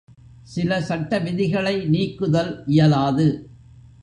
சில 0.43 0.79
சட்ட 0.81 1.19
விதிகளை 1.19 1.75
நீக்குதல் 1.87 2.51
இயலாது. 2.67 3.27